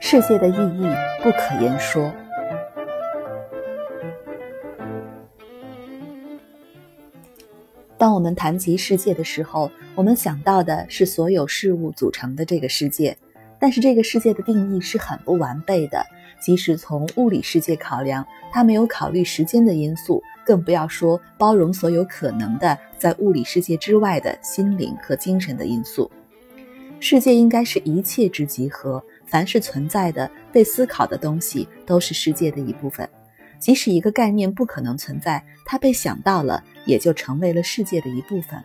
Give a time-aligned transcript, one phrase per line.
[0.00, 0.86] 世界的意义
[1.22, 2.10] 不可言说。
[7.98, 13.16] 当我们谈及世界的时候，我们想到的是所有事物组成的这个世界。
[13.58, 16.04] 但是这个世界的定义是很不完备的，
[16.40, 26.10] 即使从物理世界考量，它没有考虑时间的因素，更不要说包容所有可能的在物理世界之外的心灵和精神的因素。
[27.00, 33.08] 世界应该是一切之集合，凡是存在的、被思考的东西都是世界的一部分。
[33.58, 38.62] 即使一个概念不可能存在，它被想到了，也就成为了世界的一部分。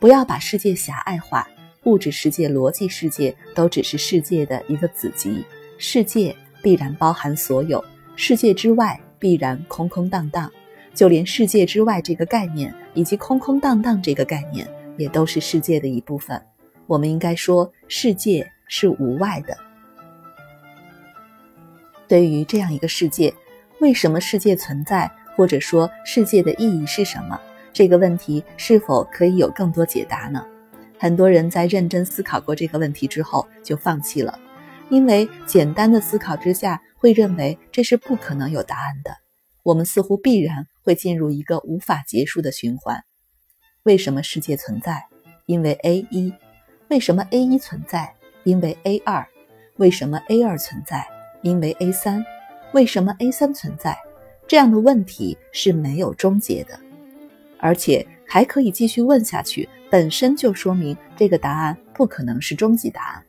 [0.00, 1.48] 不要把世界狭隘化。
[1.84, 5.44] 物质世界、逻辑世界都只是世界的一个子集，
[5.78, 7.82] 世界必然包含所有，
[8.16, 10.50] 世界之外必然空空荡荡。
[10.98, 14.66] 就连世界之外这个概念，以及空空荡荡这个概念，
[14.96, 16.42] 也都是世界的一部分。
[16.88, 19.56] 我们应该说，世界是无外的。
[22.08, 23.32] 对于这样一个世界，
[23.78, 27.40] 为什么世界存在，或者说世界的意义是什么？
[27.72, 30.44] 这个问题是否可以有更多解答呢？
[30.98, 34.36] 很多人在认真思考过这个问题之后就放弃了，
[34.90, 39.12] 因为简单的思考之下会认为这是不可能有答案的。
[39.62, 43.04] 我们似乎必然会进入一个无法结束的循环。
[43.82, 45.04] 为什么世界存在？
[45.44, 46.32] 因为 A 一。
[46.88, 48.14] 为什么 A 一存在？
[48.42, 49.26] 因为 A 二。
[49.76, 51.06] 为什么 A 二存在？
[51.42, 52.24] 因为 A 三。
[52.72, 53.98] 为什么 A 三存在？
[54.46, 56.80] 这样的问题是没有终结的，
[57.58, 59.68] 而且还可以继续问下去。
[59.90, 63.22] 本身就说明这个答案不可能是终极答案，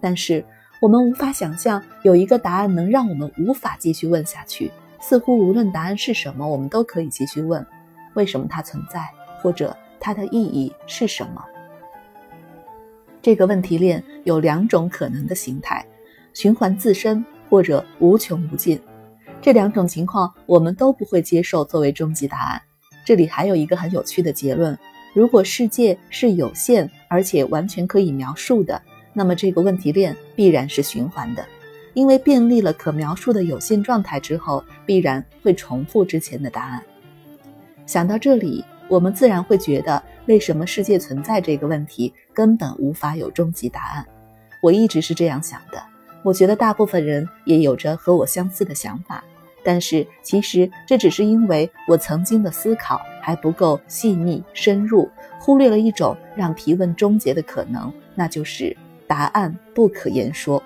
[0.00, 0.44] 但是
[0.80, 4.70] 我们无法想象有一个答案能让我们无法继续问下去。
[5.06, 7.64] 似乎无论答案是什么，我们都可以继续问：
[8.14, 9.06] 为什么它存在，
[9.42, 11.44] 或者它的意义是什么？
[13.20, 15.84] 这个问题链有两种可能的形态：
[16.32, 18.80] 循环自身或者无穷无尽。
[19.42, 22.62] 这两种情况我们都不会接受作为终极答案。
[23.04, 24.78] 这里还有一个很有趣的结论。
[25.12, 28.80] 如果世界是有限而且完全可以描述的，
[29.12, 31.44] 那么这个问题链必然是循环的，
[31.94, 36.82] 因为便利了可描述的有限状态之后，必然会重复之前的答案。
[37.86, 44.06] 想到这里，我们自然会觉得，为什么世界存在这个问题根本无法有终极答案。
[44.60, 45.82] 我一直是这样想的，
[46.22, 49.22] 我觉得大部分人也有着和我相似的想法。
[49.62, 58.76] 但是，其实这只是因为我曾经的思考还不够细腻深入，忽略了一种让提问终结的可能，那就是
[59.06, 60.62] 答案不可言说。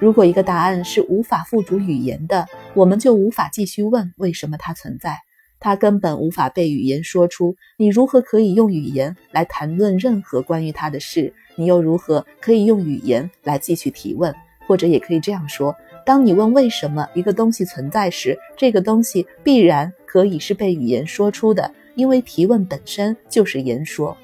[0.00, 5.18] 如果一个答案是无法付诸语言的，我们就无法继续问为什么它存在，
[5.58, 7.56] 它根本无法被语言说出。
[7.76, 11.34] 你如何可以用语言来谈论任何关于它的事？
[11.56, 14.32] 你又如何可以用语言来继续提问？
[14.68, 15.74] 或者也可以这样说。
[16.06, 24.16] 当你问为什么一个东西存在时，这个东西必然可以是被语言说出的，因为提问本身就是言说。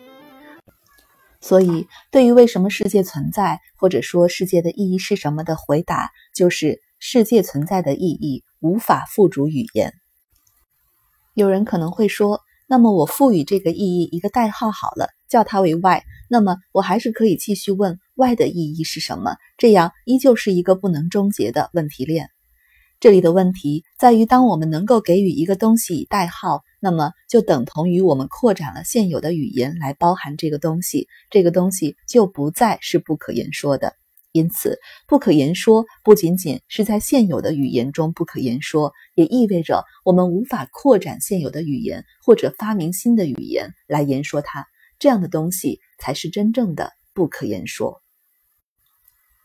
[1.47, 9.93] 所以，对于为什么世界存在，或者说世界的意义是什么的回答，就是世界存在的意义无法付诸语言。
[11.35, 16.03] 有人可能会说，那么我赋予这个意义一个代号好了，叫它为 Y。
[16.31, 22.31] 那么我还是可以继续问 Y 的意义是什么，这样依旧是一个不能终结的问题链。
[23.01, 33.95] 这里的问题在于，当我们能够给予一个东西以代号，那么就等同于我们扩展了现有的语言来包含这个东西，这个东西就不再是不可言说的。
[34.33, 44.67] 因此，不可言说不仅仅是在现有的语言中不可言说，也意味着我们无法扩展现有的语言或者发明新的语言来言说它。
[44.99, 48.03] 这样的东西才是真正的不可言说。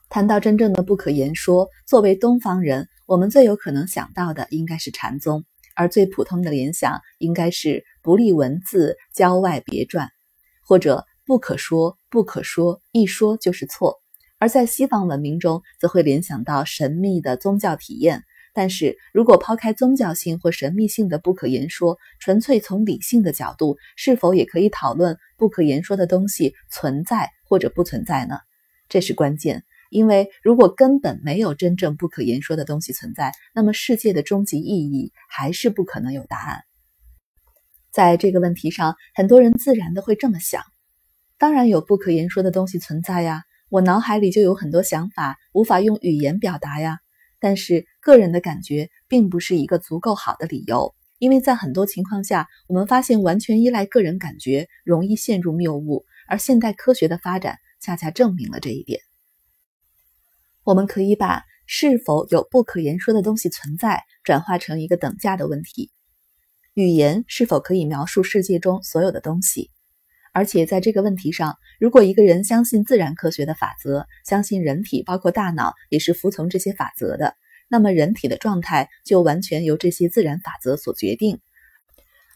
[0.09, 5.45] 谈到真正的不可言说，作为东方人，我们最有可能想到的应该是禅宗，
[5.79, 10.09] 而最普通的联想应该是不立文字，郊外别传，
[10.61, 13.95] 或者不可说，不可说，一说就是错。
[14.39, 18.25] 而在西方文明中，则会联想到神秘的宗教体验。
[18.53, 28.37] 但是如果抛开宗教性或神秘性的不可言说，纯粹从理性的角度，是否也可以讨论不可言说的东西存在或者不存在呢？
[28.89, 36.61] 这是关键，因为如果根本没有真正不可言说的东西存在，那么世界的终极意义还是不可能有答案。
[37.91, 40.63] 在这个问题上，很多人自然的会这么想：
[41.37, 46.99] 当然有不可言说的东西存在呀，我脑海里就有很多想法，无法用语言表达呀。
[47.39, 58.99] 但是，个人的感觉并不是一个足够好的理由，因为在很多情况下，我们发现完全依赖个人感觉容易陷入谬误，而现代科学的发展恰恰证明了这一点。
[60.69, 65.89] 我们可以把是否有不可言说的东西存在转化成一个等价的问题：
[66.75, 69.71] 语言是否可以描述世界中所有的东西？
[70.31, 77.33] 而且在这个问题上，如果一个人相信自然科学的法则，相信人体包括大脑也是服从这些法则的，
[77.67, 81.39] 那么人体的状态就完全由这些自然法则所决定。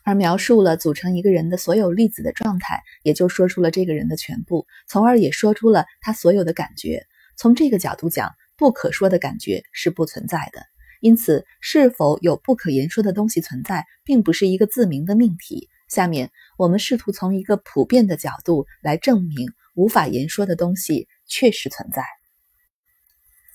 [0.03, 7.05] 而描述了组成一个人的所有粒子的状态，也就说出了这个人的全部，从而也说出了他所有的感觉。
[7.43, 10.63] 从这个角度讲，不可说的感觉是不存在的。
[11.01, 15.67] 因此，是否有不可言说的东西存在，并不是一个自明的命题。
[15.89, 22.05] 下面我们试图从一个普遍的角度来证明无法言说的东西确实存在。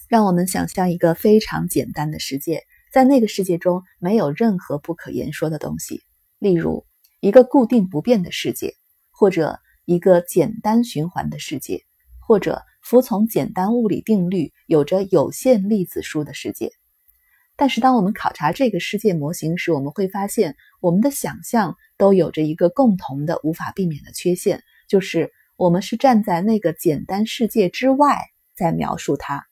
[0.07, 6.03] 让我们想象一个非常简单的世界，在那个世界中没有任何不可言说的东西，
[6.39, 6.85] 例如
[7.21, 8.75] 一个固定不变的世界，
[9.11, 11.87] 或者一个简单循环的世界，
[12.29, 16.73] 或者服从简单物理定律、有着有限粒子数的世界。
[17.57, 28.19] 但是，当我们考察这个世界模型时，我们会发现，我们的想象都有着一个共同的、无法避免的缺陷，就是我们是站在那个简单世界之外
[28.55, 29.47] 在描述它。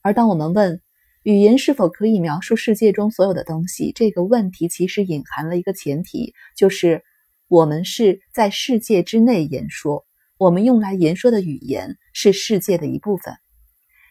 [0.00, 0.80] 而当我们问
[1.22, 7.04] 语言是否可以描述世界中所有的东西这个问题，其实隐含了一个前提，就是
[7.46, 10.06] 我们是在世界之内言说，
[10.38, 13.34] 我们用来言说的语言是世界的一部分。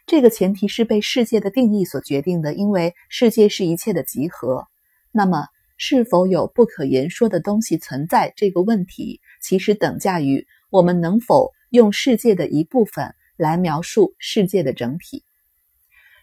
[0.07, 4.67] 这个前提是被世界的定义所决定的，因为世界是一切的集合。
[5.11, 5.45] 那么，
[5.77, 8.33] 是否有不可言说的东西存在？
[8.35, 15.23] 这个问题其实等价于我们能否用世界的一部分来描述世界的整体。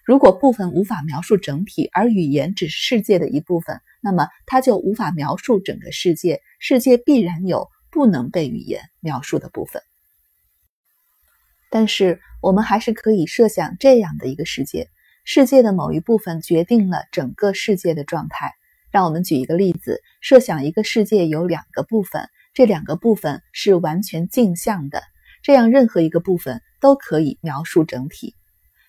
[0.04, 6.40] 如果部分无法描述整体，而语言只是世界的一部分，那么它就无法描述整个世界。
[6.58, 9.80] 世界必然有不能被语言描述的部分。
[11.74, 14.90] 但是，我们还是可以设想这样的一个世界：
[15.24, 18.52] 世界的某一部分决定了整个世界的状态。
[18.90, 25.02] 让我们举一个例子：设想一个世界有两个部分，这两个部分是完全镜像的，
[25.42, 28.34] 这样任何一个部分都可以描述整体。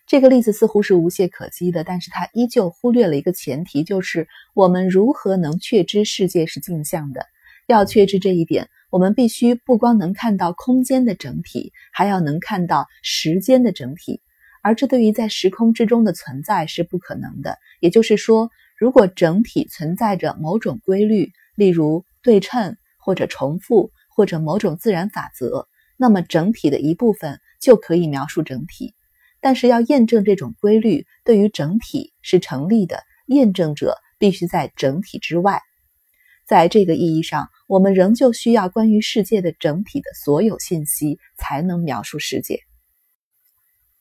[0.05, 7.25] 这个例子似乎是无懈可击的，但是它依旧忽略了一个前提，就是我们如何能确知世界是镜像的？
[7.65, 8.67] 要确知这一点。
[8.93, 14.21] 我们必须不光能看到空间的整体，还要能看到时间的整体，
[14.61, 17.57] 而这对于在时空之中的存在是不可能的。
[17.79, 25.67] 也就是说，如果整体存在着某种规律，例如对称或者重复或者某种自然法则，
[25.97, 28.93] 那么整体的一部分就可以描述整体。
[29.41, 35.63] 但是要验证这种规律对于整体是成立的，验证者必须在整体之外。
[36.45, 42.59] 在这个意义上，我们仍旧需要关于世界的整体的所有信息，才能描述世界。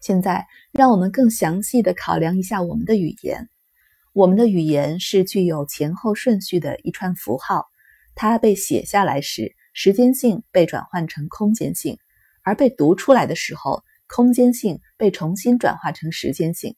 [0.00, 3.49] 现在，让我们更详细的考量一下我们的语言。
[4.12, 7.67] 我们的语言是具有前后顺序的一串符号，
[8.15, 11.95] 它被写下来时，时间性被转换成空间性；
[12.43, 16.75] 而被读出来的时候，空间性被重新转化成时间性。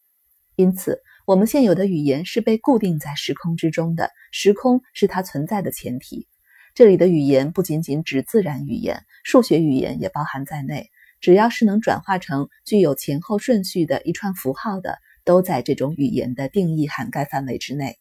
[0.55, 6.29] 因此，我们现有的语言是被固定在时空之中的，时空是它存在的前提。
[6.75, 10.91] 这里的语言不仅仅指自然语言，数学语言也包含在内。
[11.23, 17.97] 只要是能转化成具有前后顺序的一串符号的，都在这种语言的定义涵盖范围之内。